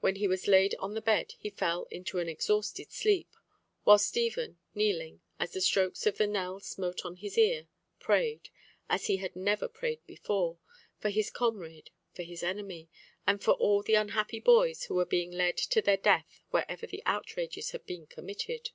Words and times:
When 0.00 0.16
he 0.16 0.26
was 0.26 0.48
laid 0.48 0.74
on 0.80 0.94
the 0.94 1.00
bed 1.00 1.34
he 1.38 1.48
fell 1.48 1.86
unto 1.94 2.18
an 2.18 2.28
exhausted 2.28 2.90
sleep, 2.90 3.28
while 3.84 4.00
Stephen 4.00 4.58
kneeling, 4.74 5.20
as 5.38 5.52
the 5.52 5.60
strokes 5.60 6.06
of 6.08 6.18
the 6.18 6.26
knell 6.26 6.58
smote 6.58 7.04
on 7.04 7.14
his 7.14 7.38
ear, 7.38 7.68
prayed—as 8.00 9.06
he 9.06 9.18
had 9.18 9.36
never 9.36 9.68
prayed 9.68 10.04
before—for 10.06 11.08
his 11.08 11.30
comrade, 11.30 11.90
for 12.12 12.24
his 12.24 12.42
enemy, 12.42 12.88
and 13.28 13.44
for 13.44 13.52
all 13.52 13.84
the 13.84 13.94
unhappy 13.94 14.40
boys 14.40 14.86
who 14.86 14.96
were 14.96 15.06
being 15.06 15.30
led 15.30 15.56
to 15.56 15.80
their 15.80 15.98
death 15.98 16.42
wherever 16.50 16.84
the 16.88 17.04
outrages 17.06 17.70
had 17.70 17.86
been 17.86 18.08
committed. 18.08 18.70